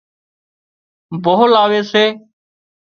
ڀوهه 1.23 1.45
لاوي 1.53 1.81
سي 1.91 2.05